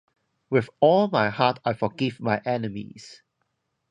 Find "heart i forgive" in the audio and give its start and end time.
1.29-2.19